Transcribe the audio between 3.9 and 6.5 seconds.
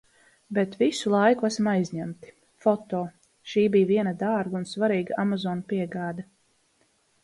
viena dārga un svarīga Amazon piegāde.